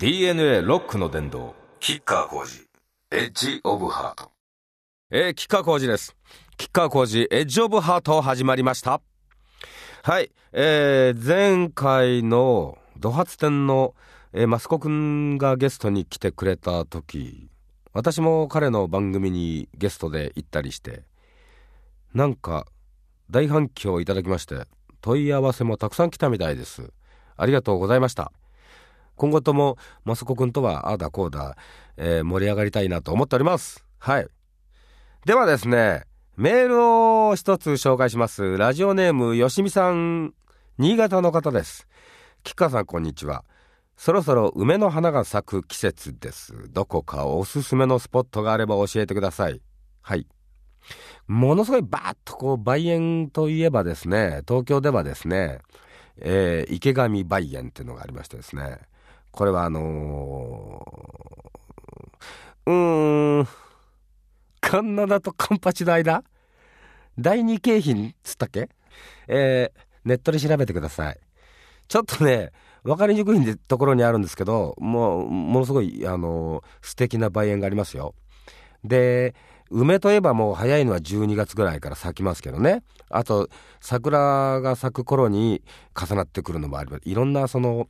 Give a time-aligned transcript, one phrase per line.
[0.00, 2.68] DNA ロックの殿堂、吉川晃司、
[3.10, 4.30] Edge of Heart。
[5.10, 6.14] えー、吉川晃司です。
[6.56, 9.00] 吉川晃司、Edge of Heart始まりました。
[10.04, 13.96] はい、えー、前回の怒髪天の、
[14.32, 17.50] えー、増子くんがゲストに来てくれた時、
[17.92, 21.02] 私も彼の番組にゲストで行ったりして、
[22.14, 22.68] なんか
[23.32, 24.68] 大反響をいただきまして、
[25.00, 26.92] 問い合わせもたくさん来たみたいです。
[27.36, 28.30] ありがとうございました。
[29.18, 31.56] 今後ともマスコ君とはああだこうだ、
[31.96, 33.84] えー、盛り上がりたいなと思っております。
[33.98, 34.28] はい。
[35.26, 36.04] ではですね
[36.36, 38.56] メールを一つ紹介します。
[38.56, 40.32] ラジオネームよしみさん。
[40.78, 41.88] 新潟の方です。
[42.44, 43.44] 吉川さんこんにちは。
[43.96, 46.54] そろそろ梅の花が咲く季節です。
[46.70, 49.60] どこかおすすめのスポットがあれば教えてください。
[50.00, 50.28] はい。
[51.26, 55.58] ものすごいバーッとこう梅園といえばですね東京ではですね、
[56.18, 58.78] えー、池上梅園っていうのがありましてですね
[59.38, 63.48] これはあのー、うーん、
[64.60, 66.24] カンナダとカンパチの間？
[67.16, 68.68] 第二京浜つったっけ？
[69.28, 71.20] えー、ネットで調べてください。
[71.86, 72.50] ちょっとね、
[72.82, 78.16] 分かりにくいんでところにあるんですけど、もう、ものすごい、あのー、素敵な梅園がありますよ。
[78.82, 79.36] で、
[79.70, 82.82] 梅といえばもう早いのは12月ぐらいから咲きますけどね。
[83.08, 83.48] あと、
[83.80, 85.62] 桜が咲く頃に
[85.94, 87.02] 重なってくるのもあります。
[87.08, 87.86] いろんなその、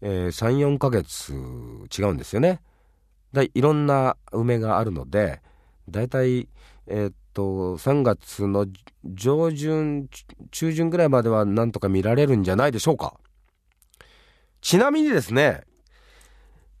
[0.00, 2.60] えー、34ヶ月違うんですよね。
[3.32, 5.42] だいろんな梅があるので
[5.88, 6.48] だいたい
[6.86, 8.66] えー、っと3月の
[9.04, 10.08] 上旬
[10.50, 13.18] 中旬ぐらいまではなんとか見られるんじゃないでしょうか。
[14.60, 15.62] ちなみにですね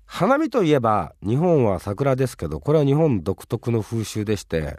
[0.04, 4.78] 花見といえば日本は桜ですけどこれは日本独特の風習でして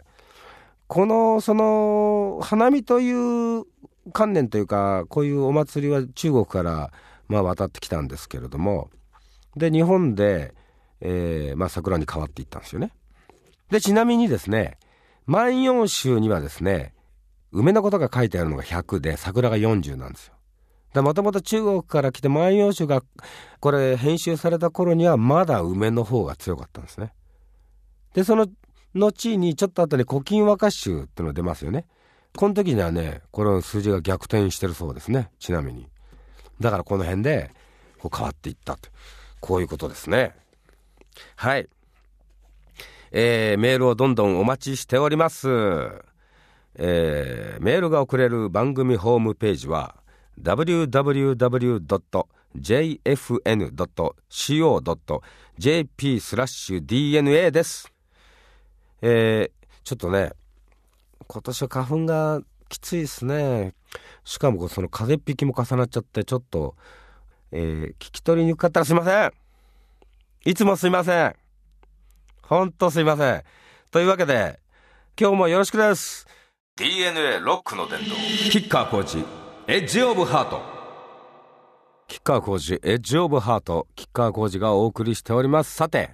[0.86, 3.64] このその花見という
[4.12, 6.90] 観念というかこういうお祭りは中国から
[7.30, 8.90] まあ、渡ってきたんですけれども
[9.56, 10.52] で日本で、
[11.00, 12.92] えーまあ、桜に変わっていったんですよね。
[13.70, 14.78] でちなみにですね
[15.26, 16.92] 「万葉集」にはですね
[17.52, 21.02] 梅のことが書いてあるのが100で桜が40なんですよ。
[21.02, 23.02] もともと中国から来て「万葉集」が
[23.60, 27.12] これ編集された頃にはまだ梅の方が強かったんですね。
[28.12, 28.48] でその
[28.94, 31.86] 後にちょっと後に「古今和歌集」っていうのが出ますよね。
[32.36, 35.88] この時にはねこの数字が逆転してるそうですねちなみに。
[36.60, 37.50] だからこの辺で
[37.98, 38.88] こう変わっていったと。
[39.40, 40.34] こういうことですね。
[41.36, 41.68] はい。
[43.12, 45.48] えー、メールをどんどんお待ちしております。
[46.76, 49.96] えー、メールが送れる番組ホームページは
[50.40, 51.50] www.jfn.co.jp
[56.20, 57.92] スラッシュ DNA です。
[59.02, 60.32] えー、ちょっとね、
[61.26, 63.74] 今年は花粉がきついですね。
[64.24, 66.76] しかもその風邪っ引きも重なっちゃってちょっと、
[67.52, 69.32] えー、聞き取りにくかったらすいません。
[70.46, 71.34] いつもすいません。
[72.42, 73.42] ほんとすいません。
[73.90, 74.60] というわけで
[75.20, 76.26] 今日もよろしくです。
[76.76, 78.14] DNA ロックの伝道。
[78.50, 79.24] キッカーコーチ
[79.66, 80.80] エッジオブハート。
[82.10, 85.72] キッカー工事エッジオブハートキッカー工事がお送りしております。
[85.72, 86.10] さて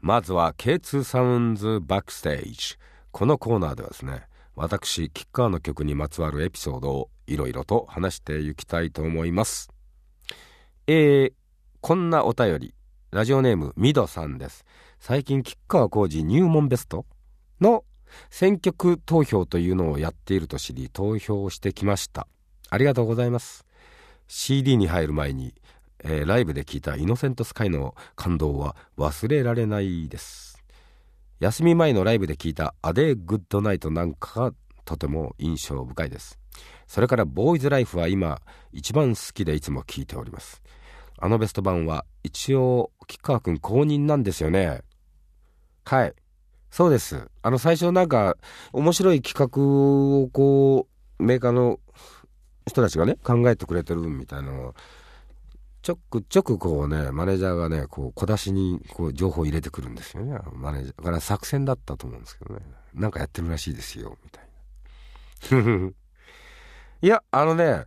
[0.00, 2.76] まずは K2 サウンズバックステージ
[3.10, 9.70] このコーナーではですね私キッカーの曲にまつわるエピソードをいろいろと話していきたいと思います。
[10.86, 11.32] えー、
[11.80, 12.74] こんなお便り。
[13.12, 14.64] ラジオネームミドさんです。
[15.00, 17.06] 最近吉川浩司入門ベスト
[17.60, 17.84] の
[18.28, 22.28] 選曲投票というのをやっていると知り投票してきました。
[22.68, 23.64] ありがとうございます。
[24.28, 25.54] CD に入る前に、
[26.04, 30.59] えー、ライブで聴いたイノセントスカイの感動は忘れられないです。
[31.40, 34.52] 休み前のライブで聴いたアデーグッドナイトなんかが
[34.84, 36.38] とても印象深いです。
[36.86, 38.42] それからボーイズライフは今
[38.72, 40.62] 一番好きでいつも聴いております。
[41.18, 44.82] あのベスト版は一応吉川君公認なんですよね。
[45.86, 46.14] はい。
[46.70, 47.30] そうです。
[47.40, 48.36] あの最初なんか
[48.74, 49.62] 面白い企画
[50.22, 51.80] をこうメーカーの
[52.66, 54.74] 人たちがね考えてくれてるみたいなのを
[55.82, 60.38] ちょくちょくこうねマネージャーがねこう小出しにこう情報を入れてくるんですよね。
[60.52, 62.60] マネージャーだから作戦だったと思うんですけどね。
[62.94, 64.44] なんかやってるらしいですよみたい
[65.64, 65.90] な。
[67.02, 67.86] いや、あのね、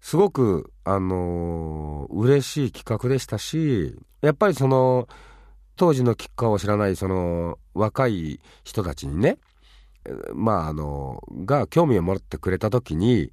[0.00, 5.08] すごく、あのー、嬉しい企画でしたし、やっぱりその、
[5.76, 9.38] 当時のキッカーを知らないその若い人たちにね、
[10.34, 13.32] まああの、が興味を持ってくれた時に、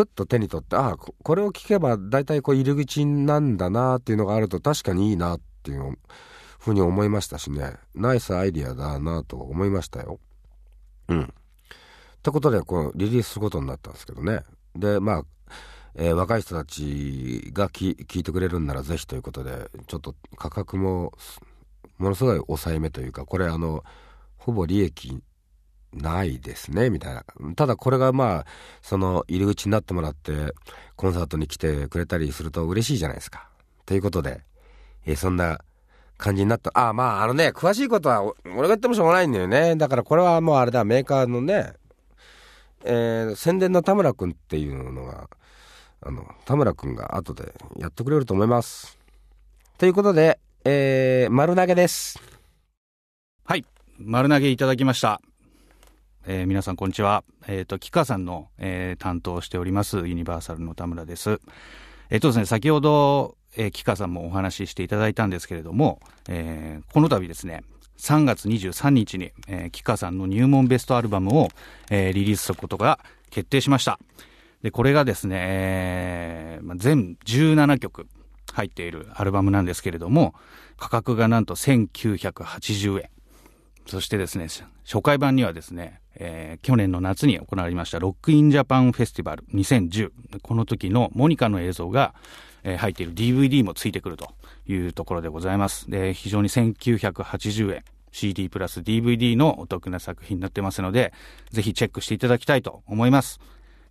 [0.00, 5.98] ふっと手に取って、ああ、これを聞けば大体こう入り口なんだなっていうのがあると確かにいいなっていう
[6.58, 10.18] ふうに思いましたしね、ナイスアイディアだなと思いましたよ。
[11.08, 11.22] うん。
[11.22, 11.26] っ
[12.22, 14.40] てことでこうリリースすることになったんですけどね。
[14.74, 15.24] でまあ
[15.96, 21.12] えー、若い人たちが聞いてくれるんならぜひということでちょっと価格も
[21.98, 23.82] ものすごい抑えめというかこれあの
[24.36, 25.20] ほぼ利益
[25.92, 27.24] ないですねみたいな。
[27.56, 28.46] ただこれがまあ
[28.82, 30.54] その入り口になってもらって
[30.96, 33.48] コンサートに来てくれたりすると嬉しいじゃないですか。
[33.86, 34.42] ということで、
[35.06, 35.60] えー、そんな
[36.16, 36.70] 感じになった。
[36.74, 39.76] ああまああのね詳しいことは俺が言ってもしょうがないんだよね。
[39.76, 41.74] だからこれはもうあれだメーカーのね
[42.84, 45.28] えー、宣伝の田村君っていうのが
[46.02, 48.98] あの田村君が後でやってくれると思います。
[49.76, 52.18] ということで、えー、丸投げです。
[53.44, 53.64] はい。
[53.98, 55.20] 丸投げいただきました。
[56.26, 57.24] えー、皆さんこんにちは。
[57.48, 61.40] えっ、ー、と、キカさんの、えー、担当しております、ユニバーサルの田村です。
[62.10, 67.64] えっ、とですね、先ほど、えー、キカさんもお話ししていただいたんですけれども、えー、この度ですね、
[67.98, 71.48] 3月23日に、えー、キカさんの入門ベストアルバムを、
[71.90, 73.00] えー、リリースすることが
[73.30, 73.98] 決定しました。
[74.62, 78.06] で、これがですね、えー、全17曲
[78.52, 80.34] 入っているアルバムなんですけれども、
[80.76, 83.10] 価格がなんと1980円。
[83.86, 84.48] そしてですね、
[84.84, 90.10] 初回版にはですね、えー、去年の夏に行われましたロックインジャパンフェスティバル2010。
[90.42, 92.14] この時のモニカの映像が、
[92.62, 94.34] えー、入っている DVD もついてくると
[94.66, 95.90] いうところでございます。
[95.90, 97.84] で、非常に1980円。
[98.12, 101.12] CD プラス DVD のお得な作品になってますので、
[101.50, 103.40] ぜひチェックしていただきたいと思います。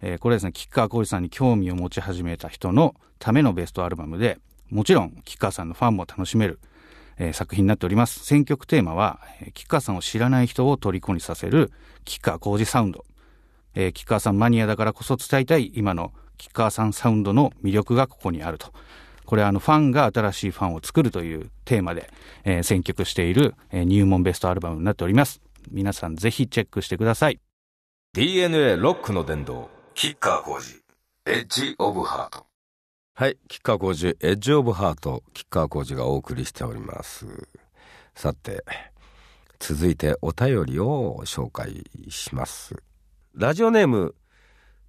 [0.01, 4.39] えー、これですね、吉川浩司さんに興味を持ち始めた人のためのベストアルバムで、
[4.69, 6.59] もちろん吉川さんのファンも楽しめる
[7.19, 8.25] えー、作品になっております。
[8.25, 11.71] 選曲テーマは、えー、吉川さんを知らない人を虜にさせる
[12.05, 13.05] 吉川浩二サウンド。
[13.75, 18.73] えー、吉川さんマニアだからこそ伝えたい今の吉川さんサウンドの魅力がここにあると。
[19.25, 22.09] これはあのファンが新しいファンを作るというテーマで、
[22.45, 25.41] えー、選曲している、えー、入門ベストアルバムになっております。
[25.69, 27.39] 皆さんぜひチェックしてください。
[28.13, 30.81] DNA ロックの殿堂、吉川浩司、
[31.27, 32.48] エッジオブハート。
[33.19, 37.27] はい、吉川浩司、エッジオブハート、吉川浩司がお送りしております。
[38.15, 38.63] さて、
[39.59, 42.81] 続いてお便りを紹介します。
[43.35, 44.15] ラジオネーム、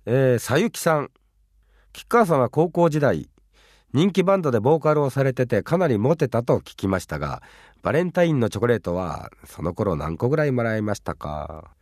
[0.06, 1.11] えー、さゆきさん。
[1.93, 3.29] 吉川さんは高校時代、
[3.93, 7.43] 人気バンドでボーカルをされててかなりモテたと聞きましたが、
[7.83, 11.73] バレンタインのチョコレートはその頃何個ぐらいもらいましたか？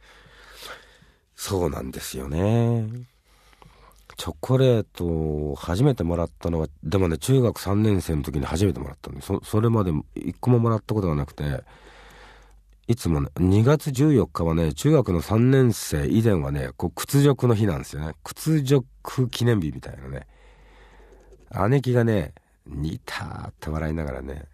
[1.36, 2.88] そうなんですよね。
[4.18, 11.62] チョコレートを初めてもらったのは、でもね、中学3年生の時に初めてもらったんで、そそれまで1個ももらったことがなくて、
[12.88, 18.14] いつもね、2月14日はね、中学の3年生以前はね、こう屈辱の日なんですよね。
[18.24, 18.84] 屈辱
[19.30, 20.26] 記念日みたいなね。
[21.68, 22.34] 姉貴がね、
[22.66, 24.46] にたーって笑いながらね、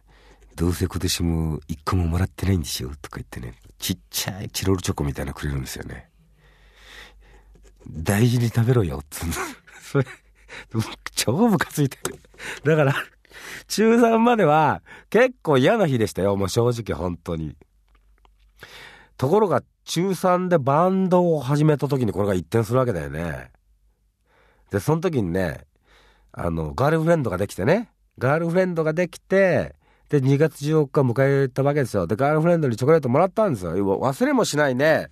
[0.56, 2.90] どうせ今年も1個ももらってないんでしょ？
[3.00, 6.10] とか言ってね、ちっちゃいチロルチョコみたいなのくれるんですよね。
[7.90, 9.30] 大事に食べろよ、つん
[9.80, 10.06] それ、
[11.14, 12.18] 超ムカついてる。
[12.64, 12.94] だから、
[13.68, 17.56] 中3までは結構嫌な日でしたよ、もう正直本当に。
[19.16, 23.50] ところが中3でバンドを始めた時にこれが一転するわけだよね。
[24.70, 25.66] で、その時にね、
[26.32, 29.74] あの、ガールフレンドができてね、ガールフレンドができて、
[30.08, 32.06] で、2月14日迎えたわけですよ。
[32.06, 33.74] で、ガールフレンドにチョコレートもらったんですよ。
[33.74, 35.08] 忘れもしないね。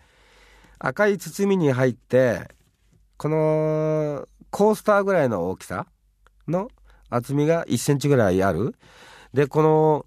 [0.79, 2.49] 赤い包みに入って、
[3.23, 5.87] このコースターぐらいの大きさ？
[6.49, 6.67] の
[7.09, 8.75] 厚みが1センチぐらいある。
[9.33, 10.07] で、この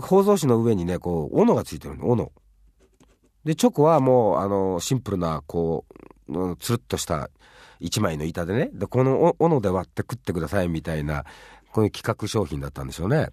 [0.00, 2.32] 包装紙の上にね、こう、斧がついてるの、斧。
[3.44, 5.84] で、チョコはもう、あの、シンプルな、こ
[6.30, 7.28] う、つるっとした
[7.82, 11.24] 1枚の板でね、で、この斧で割って食ってくださいみたいな、
[11.72, 13.28] こういう企画商品だったんでしょうね。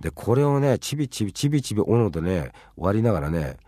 [0.00, 3.58] で、これをね、ちびちびちびちび斧でね、割りながらね、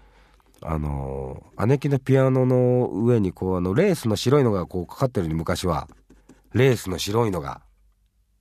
[0.64, 5.88] あの姉貴のピアノの上にこうあのレースの白いのがこうかかってるに昔は
[6.52, 7.62] レースの白いのが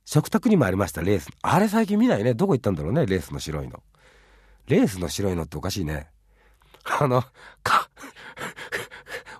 [0.04, 1.30] 食卓にもありましたレース。
[1.42, 2.34] あれ最近見ないね。
[2.34, 3.82] どこ行ったんだろうねレースの白いの。
[4.66, 6.08] レースの白いのっておかしいね。
[6.84, 7.22] あの
[7.62, 7.88] か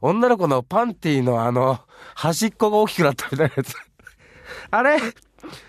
[0.01, 1.81] 女の子のパンティのあの
[2.15, 3.75] 端っこが大きくなったみたいなやつ。
[4.71, 4.99] あれ？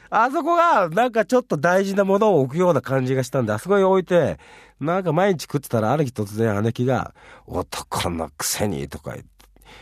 [0.09, 4.37] あそこがなんかちょっと大事なものを置くような感じがしたんであそこに置いて
[4.83, 7.15] なんか毎日食ってたらある日突然姉貴が、
[7.47, 9.15] 男のくせにとか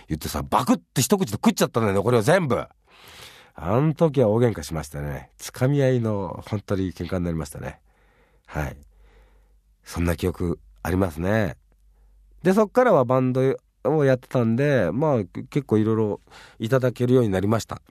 [0.07, 2.65] 言ってさ、バクって一口で食っちゃったんだよ、残りを全部。
[3.53, 5.31] あの時は大喧嘩しましたね。
[5.37, 7.79] つかみ合いの本当に喧嘩になりましたね。
[8.45, 8.77] はい。
[9.83, 11.57] そんな記憶ありますね。
[12.43, 16.21] で、そっからはバンドをやってたんで、まあ結構いろいろ
[16.59, 17.81] いただけるようになりました。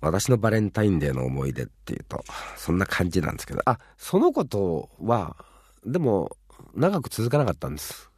[0.00, 2.24] 私のバレンタインデーの思い出っていうと、
[2.56, 5.36] そんな感じなんですけど、あ、そのことは、
[5.84, 6.36] でも、
[6.74, 8.10] 長く続かなかったんです。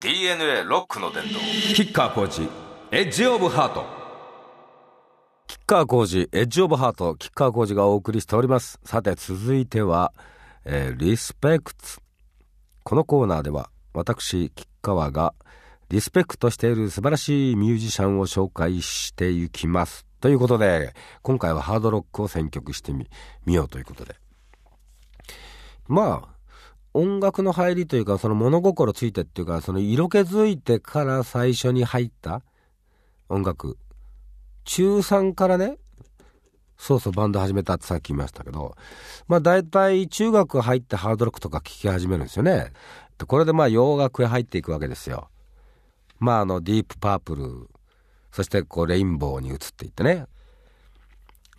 [0.00, 1.38] DNA ロックの伝道。
[1.74, 2.48] キッカーコーチ、
[2.92, 4.06] エッジオブハート。
[5.46, 8.78] 吉川浩司、エッジオブハート、吉川浩司がお送りしております。
[8.84, 10.12] さて、続いては、
[10.64, 11.82] えー、リスペクト。
[12.84, 15.34] このコーナーでは、私、吉川が、
[15.88, 20.05] リスペクトしている素晴らしいミュージシャンを紹介していきます。
[20.20, 23.08] ということで、今回はハードロックを選曲してみ、
[23.44, 24.16] みようということで。
[25.88, 26.36] まあ、
[26.94, 32.42] 音楽の入りというか、その物心ついてっていうか、その色気づいてから最初に入った
[33.28, 33.76] 音楽。
[34.64, 35.78] 中3からね、
[36.78, 38.76] そうそうバンド始めたってさっき言いましたけど、
[39.28, 42.72] まあ大体中学入ってハードロックとか聴き始めるんですよね
[43.18, 43.24] で。
[43.26, 45.28] これでまあ洋楽へ入っていくわけですよ。
[46.18, 47.68] まああのディープパープル、
[48.36, 50.26] そしてこうレインボーに移っていってね。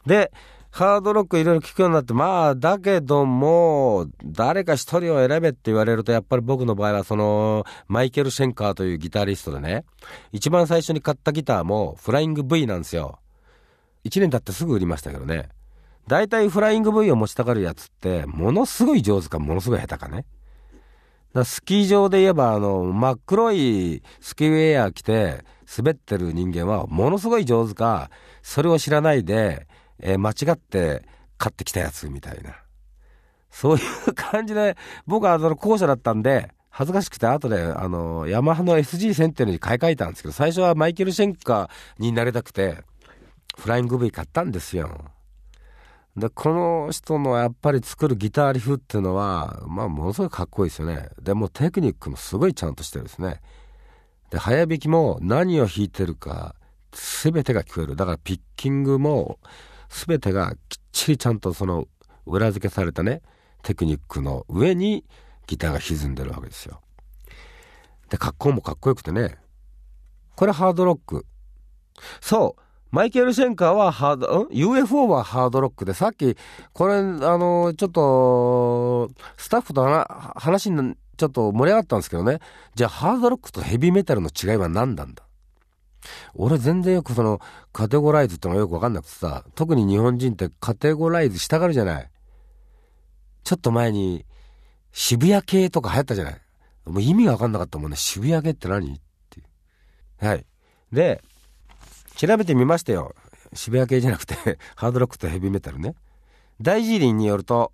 [0.05, 0.31] で、
[0.69, 9.85] ハードロックいろいろ聴くようになって、まあ、だけども、誰か一人を選べって言われると、やっぱり僕の場合は、その、マイケル・シェンカーというギタリストでね、
[10.33, 13.17] 一番最初に買ったギターも、フライング V なんですよ。
[14.05, 15.49] 1年経ってすぐ売りましたけどね。
[16.07, 20.25] 大体フライング V を持ちたがるやつって、ものすごい上手か、ものすごい下手かね。
[21.33, 25.43] だスキー場で言えば、あの、真っ黒いスキーウェア着て、
[25.77, 28.09] 滑ってる人間は、ものすごい上手か、
[28.41, 29.67] それを知らないで、
[29.99, 31.03] えー、間違って
[31.37, 32.55] 買ってきたやつみたいな。
[33.51, 42.83] そういう感じで、僕はあの後者だったんで、恥ずかしくて後で、あの、ヤマハの SG1000 っていうのに買い替えたんですけど、最初はマイケル・シェンカーになりたくて、
[43.57, 45.05] フライング V 買ったんですよ。
[46.17, 51.09] で、この人のやっぱり作るギターリフっていうのは、まあ、ものすごいかっこいいですよね。
[51.21, 53.39] でもテクニックもすごいちゃんとしてるですね。
[54.31, 56.55] で、早弾きも何を弾いてるか、
[56.93, 57.95] すべてが聞こえる。
[57.95, 59.39] だからピッキングも、
[59.89, 61.87] 全てがきっちりちゃんとその
[62.25, 63.21] 裏付けされたね
[63.63, 65.05] テクニックの上に
[65.47, 66.81] ギターが歪んでるわけですよ。
[68.09, 69.37] で格好もかっこよくてね
[70.35, 71.25] これハードロック
[72.21, 76.37] そうマイケル・シェンカーはハード、ん ?UFO はハードロックで、さっき、
[76.73, 79.83] これ、あの、ちょっと、スタッフと
[80.35, 82.39] 話にちょっと盛り上がったんですけどね。
[82.75, 85.23] じゃあ、ハードロックとヘビーメタルの違いは何なんだ？
[86.35, 87.41] 俺全然よくその
[87.73, 92.09] カテゴライズってのがよくわかんなくてさ、特に日本人ってカテゴライズしたがるじゃない。
[93.43, 94.25] ちょっと前に
[94.91, 96.41] 渋谷系とか流行ったじゃない。
[96.85, 97.97] もう意味がわかんなかったもんね。
[97.97, 98.93] 渋谷系って何？
[98.93, 100.25] っていう。
[100.25, 100.45] はい。
[100.93, 101.21] で、
[102.17, 103.13] 調べてみましたよ。
[103.53, 104.35] 渋谷系じゃなくて
[104.75, 105.93] ハードロックとヘビーメタルね。
[106.59, 107.71] 大辞林によると、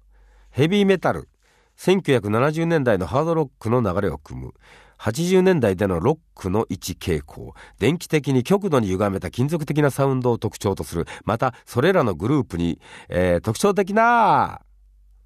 [0.52, 1.30] ヘビーメタル、
[1.78, 4.54] 1970年代のハードロックの流れを組む。
[5.00, 14.62] 80年代でのロックの一傾向電気的に極度に歪めた金属的なサウンドを特徴とするまたそれらのグループに、えー、特徴的な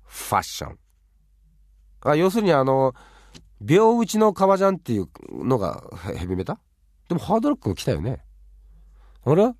[0.03, 0.79] ファッション
[2.01, 2.95] あ要するにあの
[3.61, 5.07] 秒打ちの革ジャンっていう
[5.45, 5.83] のが
[6.15, 6.59] ヘビメタ
[7.07, 8.23] でもハードロックも来たよね
[9.29, 9.53] あれ？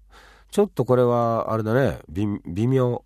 [0.50, 2.00] ちょっとこれはあれだね。
[2.08, 3.04] 微妙。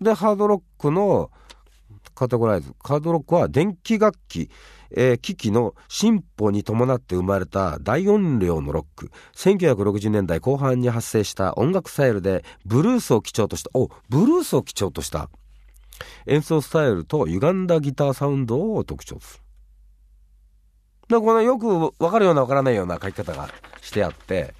[0.00, 1.32] でハードロックの
[2.14, 2.72] カテゴライズ。
[2.78, 4.50] ハードロックは電気楽器。
[4.92, 9.10] えー、機器の進歩に伴って生まれた大音量のロック。
[9.34, 13.70] 1960年代後半に発生した音楽スタイルでブルースを基調とした。
[13.74, 15.28] おブルースを基調とした。
[16.26, 19.38] 演奏スタイルと歪んだギターサウンドを特徴す
[21.08, 21.18] る。
[21.18, 21.66] でこのよく
[21.98, 23.48] 分かるような分からないような書き方が
[23.80, 24.54] してあって。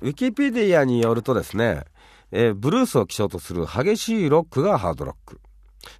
[0.00, 1.84] ウィキペディアによるとですね、
[2.30, 5.40] えー、ブルースを基調とする激しいロックがハードロック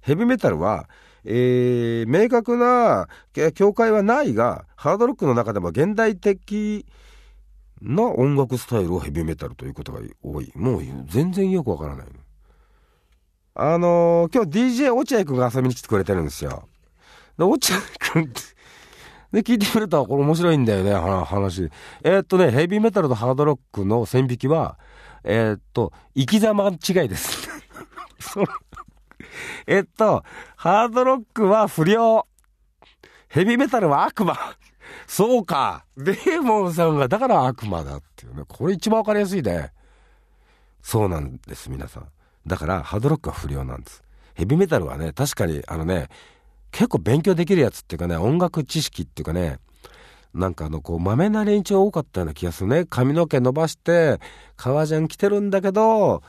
[0.01, 0.89] ヘビーメタルは
[1.25, 3.07] えー、明確な
[3.53, 6.85] 境界はないが、ハードロックの中でも現代的
[7.81, 10.51] な音楽スタイルをヘビーメタルということが多い。
[10.55, 12.07] もう全然よくわからない
[13.55, 16.69] あのー、今日 DJ 落合くんが遊びに来てくれてるんですよ。
[17.37, 18.33] で、落合くん
[19.31, 21.69] で、聞いてみると、これ面白いんだよね、話。
[22.03, 24.79] えー、っとね、ヘビーメタルとハードロックの線引きは、
[25.23, 27.49] えー、っと、生き様違いです。
[29.67, 30.23] えっと、
[30.55, 32.25] ハードロックは不良。
[33.27, 34.35] ヘビーメタルは悪魔。
[35.05, 35.85] そうか。
[35.97, 38.43] デーモンさんがだから悪魔だっていうね。
[38.47, 39.71] これ一番わかりやすいね。
[40.81, 42.07] そうなんです、皆さん。
[42.47, 44.03] だからハードロックは不良なんです。
[44.33, 46.07] ヘビーメタルはね、確かにあのね、
[46.71, 49.59] 結構勉強できるやつっていうかね、音楽知識っていうかね、
[50.33, 52.85] なんかあの、こう、豆な連中多かったような気がするね。
[52.85, 54.19] 髪の毛伸ばして、
[54.55, 56.21] 革ジャン着てるんだけど、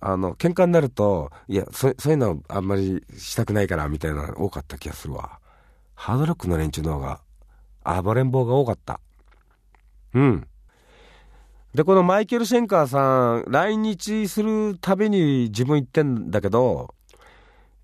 [0.00, 5.38] あの、喧嘩になると、いや、そそういうのあんまりしたくないから、みたいな多かった気がするわ。
[5.94, 7.20] ハードロックの連中の方が、
[8.02, 9.00] 暴れん坊が多かった。
[10.14, 10.48] うん。
[11.74, 16.94] で、このマイケル・シェンカーさん、来日するたびに自分行ってんだけど、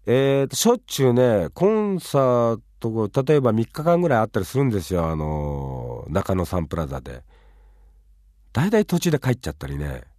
[0.07, 7.23] えーと、しょっちゅうね、コンサート、例えば3日間ぐらいあったりするんですよ、あの、中野サンプラザで。
[8.53, 10.11] 大体途中で帰っちゃったりね。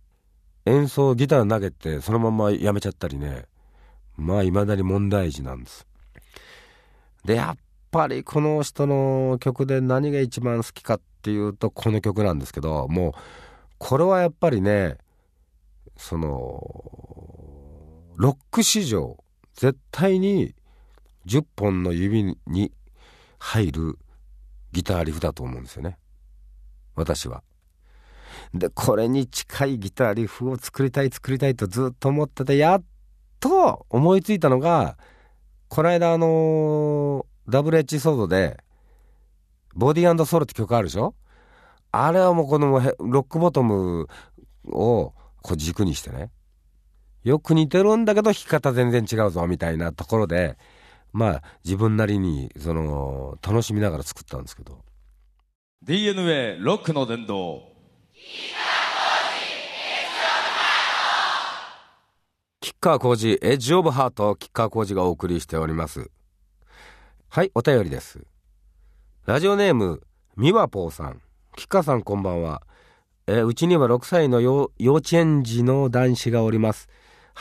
[0.66, 3.46] 演奏ギター投げてそのままやめちゃったりね
[4.16, 5.88] まあいまだに問題児なんです
[7.26, 7.58] でやっ
[7.90, 13.14] ぱりこの人の曲で何が一番好きかっていうとこの曲なんですけどもう
[13.80, 14.98] これはやっぱりね
[15.98, 16.30] その
[18.16, 19.18] ロック史上
[19.56, 20.56] 絶対に
[21.26, 22.72] 10本の指に
[23.40, 24.00] 入る
[24.72, 25.98] ギターリフだと思うんですよね。
[26.96, 27.44] 私は。
[28.54, 32.84] でこれに近いギターリフを作りたい作りたいとずっと思っててやっ
[33.40, 34.98] と思いついたのが
[35.68, 38.64] この間あのー、WH ソードで
[39.74, 41.16] ボディーソロって曲あるでしょ？
[41.92, 44.08] あれはもうこのロックボトム
[44.66, 46.32] をこう軸にしてね。
[47.24, 50.58] よく似てるんだけど弾き方全然違うぞみたいなところで
[51.14, 54.80] まあ自分なりにその楽しみながら作ったんですけど。
[55.84, 57.64] DNA ロックの殿堂。
[62.60, 66.10] キッカー工事エッジオブハートキッカー工事がお送りしております。
[67.30, 68.20] はいお便りです。
[69.26, 70.02] ラジオネーム
[70.38, 71.22] みわぽーさん。
[71.56, 72.62] キッカーさんこんばんは。
[73.28, 76.90] えうちには6歳の幼稚園児の男子がおります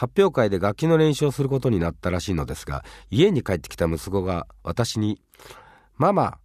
[0.01, 5.21] 発表会で楽器の練習をすることになったらしいのですが家に帰ってきた息子が私に
[5.99, 6.39] 「ママ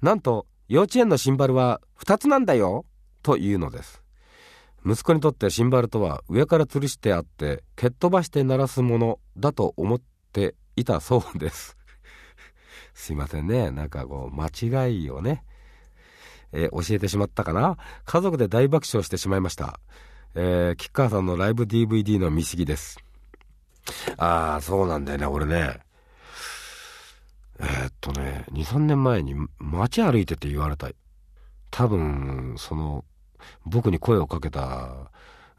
[0.00, 2.86] なんと幼稚園のシンバルは2つなんだよ」
[3.22, 4.02] と言うのです。
[4.86, 10.00] 息子にとってシンバルとは上から吊るしてあって蹴っ飛ばして鳴らすものだと思っ
[10.32, 11.76] ていたそうです。
[12.94, 13.70] すいませんね。
[13.70, 14.46] なんかこう間
[14.86, 15.44] 違いをね、
[16.52, 17.76] え、教えてしまったかな。
[18.06, 19.78] 家族で大爆笑してしまいました。
[20.34, 22.98] えー、吉川さんのライブ DVD の見過ぎです。
[24.16, 25.80] ああ、そうなんだよね、俺ね。
[27.60, 30.88] えー、っとね、2、3年前に街歩いてて言われた。
[31.70, 33.04] 多分、その、
[33.64, 35.10] 僕に声をかけた、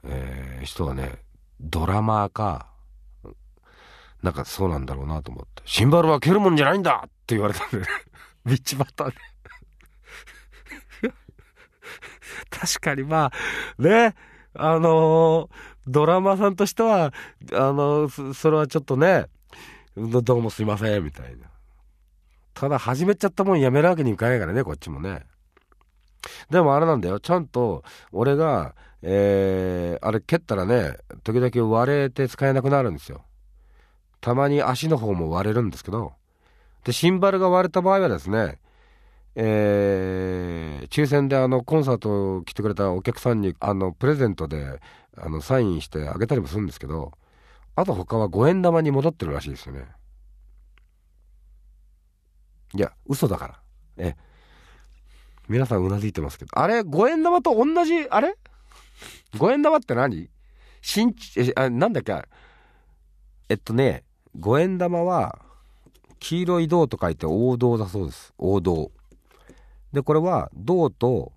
[0.03, 1.19] えー、人はね、
[1.59, 2.67] ドラマーか、
[4.23, 5.61] なんかそうなんだろうなと思って。
[5.65, 7.85] シンバルは蹴るもんじゃないんだって言われたん で、ね、
[8.45, 9.15] ビッチバッターで。
[12.49, 14.15] 確かにまあ、ね、
[14.53, 15.49] あの、
[15.87, 17.13] ドラマさんとしては、
[17.53, 19.27] あの、それはちょっとね、
[19.95, 21.49] どうもすいません、みたいな。
[22.53, 25.25] ただ始めちゃったもんやめるわけにいかないからね、こっちもね。
[26.49, 33.23] でもあれなんだよ、ちゃんと俺が、えー、あれ蹴ったらね、時々割れて使えなくなるんですよ。
[34.19, 36.13] たまに足の方も割れるんですけど、
[36.83, 38.59] で、シンバルが割れた場合はですね、
[39.35, 44.81] えー、抽選であのコンサート来てくれたお客さんにあのプレゼントで
[45.17, 47.11] あのサインしてあげたりもするんですけど
[47.75, 49.85] あと他は五円玉に戻ってるらしいですよね。
[52.75, 53.59] いや嘘だから。
[53.97, 54.15] え
[55.47, 56.51] 皆さんうなずいてますけど。
[56.59, 56.83] あれ？
[56.83, 58.07] 五円玉と同じ？
[58.09, 58.35] あれ？
[59.37, 60.29] 五円玉って何？
[60.81, 62.21] 新えあなんだっけ？
[63.49, 64.03] えっとね
[64.37, 65.39] 五円玉は
[66.19, 68.33] 黄色い銅と書いて王道だそうです。
[68.37, 68.91] 王道。
[69.93, 71.33] で、これは銅と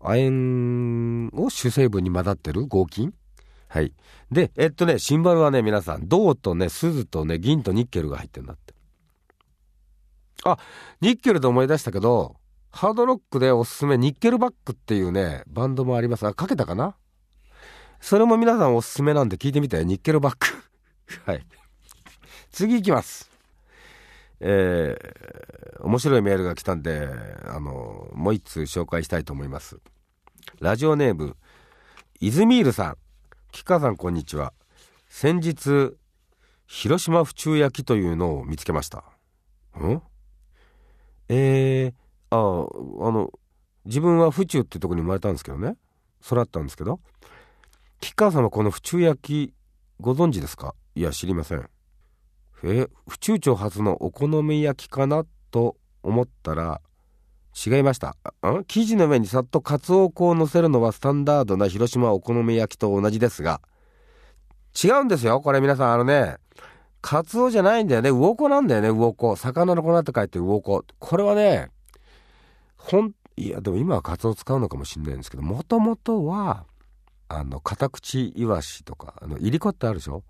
[0.00, 3.12] 亜鉛を主成分に混ざってる合金？
[3.68, 3.92] はい。
[4.30, 8.74] で、えっとね、シンバルはね、皆さん、銅とね、鈴とね、銀とニッケルが入ってるんだって。
[10.44, 10.58] あ、
[11.00, 12.36] ニッケルで思い出したけど、
[12.72, 16.96] ハードロックでおすすめ、ニッケルバックっていうね、バンドもありますが、かけたかな？
[18.00, 20.46] それも皆さんおすすめなんで聞いてみて、ニッケルバック。
[21.26, 21.46] はい。
[22.50, 23.29] 次行きます。
[24.40, 27.08] えー、面白いメールが来たんで、
[27.44, 29.78] あの、もう一通紹介したいと思います。
[30.60, 31.36] ラジオネーム、
[32.20, 32.96] イズミールさん。
[33.52, 34.52] キカさん、こんにちは。
[35.08, 35.96] 先日、
[36.66, 39.04] 広島府中焼きというのを見つけました。
[39.78, 40.02] ん？
[41.28, 41.94] えー、
[42.30, 42.36] あ、
[43.08, 43.30] あの、
[43.84, 45.76] 自分は府中ってとこに生まれたんですけどね。
[46.24, 47.00] 育ったんですけど。
[48.00, 49.54] 吉川さんはこの府中焼き
[50.00, 50.74] ご存知ですか？
[50.94, 51.68] いや知りません
[52.64, 56.80] え府中町発のお好み焼きかなと思ったら
[57.66, 58.16] 違いました。
[58.68, 63.60] 生地の上にさっとかつお粉を乗せるのはスタンダードな広島お好み焼きと同じですが
[64.82, 65.92] 違うんですよこれ皆さん。
[65.94, 66.36] あのね
[67.02, 68.10] カツオじゃないんだよね。
[68.10, 69.14] 魚粉なんだよね魚。
[69.14, 70.84] 粉魚の粉って書いて魚粉。
[70.98, 71.70] これはね
[72.76, 76.66] ほんいやでも今はカツオ使うのかもしれないんですけどもともとは
[77.28, 80.24] あのカタクチイワシとかあのいりこってあるでしょ？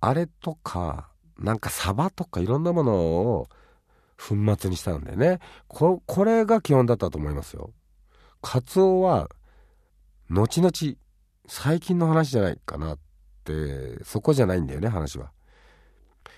[0.00, 3.48] あれとかなんかサバとかいろんなものを
[4.16, 7.70] 粉末にしたんだよねここれが基本だったと思いますよ
[8.40, 9.28] カツオは
[10.30, 10.72] 後々
[11.46, 12.98] 最近の話じゃないかなっ
[13.44, 15.32] てそこじゃないんだよね話は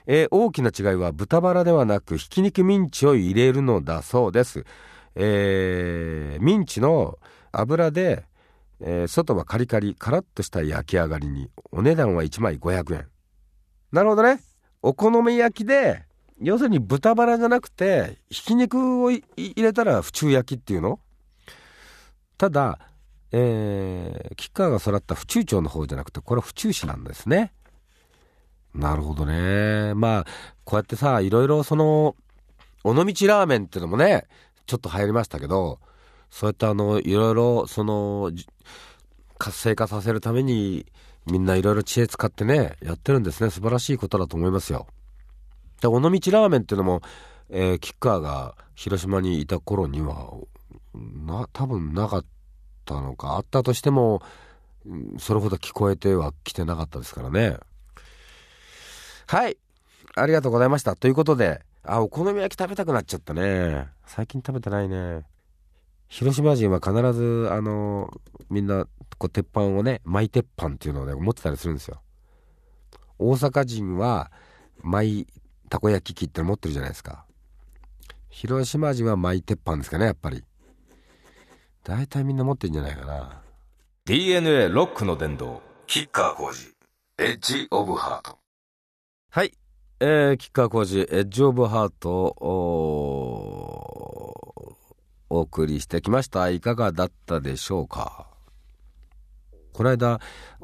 [0.09, 4.65] えー、大きな違いは豚バラではなくひき肉ミンチを入れるのだそうです
[5.15, 7.19] えー、ミンチの
[7.53, 8.25] 油で
[8.81, 13.07] えー、外はカリカリ、カラッとした焼き上がりに、お値段は1枚500円。
[13.93, 14.41] なるほどね。
[14.87, 16.05] お好み焼きで、
[16.41, 19.25] 要するに豚バラじゃなくて、ひき肉を入
[19.57, 21.01] れたら府中焼きっていうの？
[22.39, 22.79] ただ、
[23.33, 27.53] えー、吉川が育った府中町の方じゃなくて、これは府中市なんですね。
[28.75, 29.93] なるほどね。
[29.95, 30.25] まあ、
[30.65, 32.15] こうやってさ、いろいろその、
[32.85, 34.29] 尾道ラーメンっていうのもね、
[34.67, 35.81] ちょっと流行りましたけど、
[36.31, 38.31] そうやってあの、いろいろ、その、
[39.37, 40.87] 活性化させるために、
[41.27, 43.51] みんないろいろ知恵使ってね、やってるんですね。
[43.51, 44.87] 素晴らしいことだと思いますよ。
[45.81, 47.03] で、尾道ラーメンっていうのも、
[47.51, 50.33] えー、キッカーが広島にいた頃には、
[50.95, 52.25] な、多分なかっ
[52.85, 54.23] たのか、あったとしても、
[55.19, 57.59] それほど聞こえてはきてなかったですからね。
[59.27, 59.57] はい。
[60.15, 60.95] ありがとうございました。
[60.95, 63.89] ということで、あ、お好み焼き食べたくなっちゃったね。
[64.07, 65.25] 最近食べてないね。
[66.09, 68.11] 広島人は必ず、あの、
[68.49, 68.87] みんな、
[69.19, 72.01] こう、鉄板をね、マイ鉄板っていうのをね、持ってたりするんですよ。
[73.19, 74.31] 大阪人は、
[74.83, 75.27] マイ
[75.69, 77.25] たこ焼き器っての持ってるじゃないですか。
[78.31, 80.45] 広島人はマイ鉄板ですかね、やっぱり。
[81.85, 83.43] 大体みんな持ってるんじゃないかな。
[84.05, 86.73] DNA ロックの殿堂、キッカー工事、
[87.19, 88.39] Edge of Heart。
[89.31, 89.53] はい。
[89.99, 93.96] えー、吉川晃司、Edge of Heartを
[95.37, 96.49] お送りしてきました。
[96.51, 98.27] いかがだったでしょうか？
[99.73, 100.21] この間、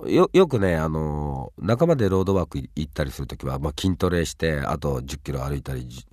[0.07, 6.07] よ、よくね、あの、仲間でロードワーク行ったりするときは、まあ、筋トレして、あと10キロ歩いたり、ち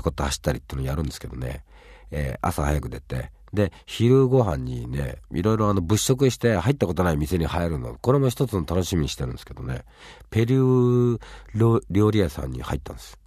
[0.00, 1.64] ょこっと走ったりっていうのをやるんですけどね、
[2.10, 9.84] えー、朝早く出て、で、昼ご飯にね、いろいろあの物色して入ったことない店に入るの、これも一つの楽しみにしてるんですけどね、
[10.30, 11.20] ペルー
[11.88, 13.20] 料理屋さんに入ったんです。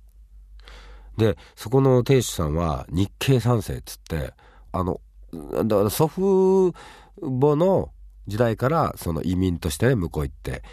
[1.16, 4.34] で、そこの店主さんは日系三世っつって、
[4.72, 5.02] あの、
[5.32, 6.74] だから祖父
[7.22, 7.92] 母の
[8.28, 10.64] 時代からその移民としてね、向こう行って、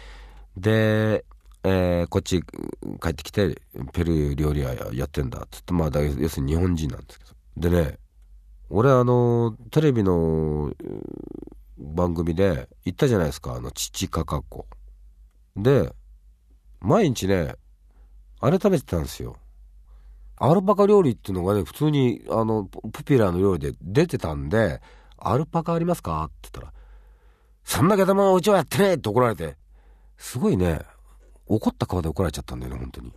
[0.55, 1.25] で、
[1.63, 2.41] えー、こっち
[3.01, 3.61] 帰ってきて、
[3.93, 7.69] ペルー料理屋やってんだっつって、まあ、要するに日本人なんですけど。
[7.69, 7.99] でね、
[8.69, 10.73] 俺あの、テレビの
[11.77, 14.67] 番組で行ったじゃないですか、あの、父かかっこ。
[15.55, 15.93] で、
[16.79, 17.55] 毎日ね、
[18.39, 19.35] あれ食べてたんですよ。
[20.39, 24.81] アルパカ料理っていうのがね、普通に、あの、ポピュラーの料理で出てたんで、
[25.17, 26.23] アルパカありますか？
[26.25, 26.73] って言ったら、
[27.63, 29.57] そんなけどもうちはやってねえって怒られて、
[30.17, 30.81] すごいね、
[31.47, 33.09] 怒った顔で怒られちゃったんだよね、本当に。
[33.09, 33.13] っ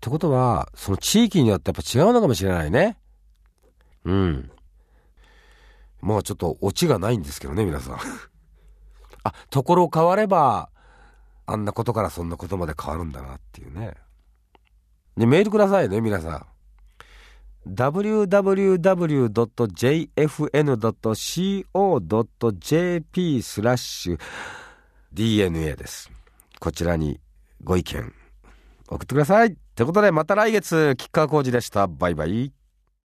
[0.00, 2.98] てことは、その地域によってやっぱ違うのかもしれないね。
[4.04, 4.50] うん。
[6.00, 7.98] まあちょっとオチがないんですけどね、皆さん。
[9.24, 10.70] あ、ところ変われば、
[11.46, 13.94] あんなことからそんなことまで変わるんだなっていうね。
[15.16, 16.46] で、メールくださいね、皆さん。
[17.66, 18.22] www.jfn.co.jp
[23.42, 24.20] スラッシュ
[25.12, 26.10] DNA です。
[26.60, 27.20] こちらに
[27.62, 28.12] ご意見
[28.88, 29.56] 送ってください。
[29.74, 31.86] ということで、また来月、吉川浩司でした。
[31.86, 32.63] バイバイ。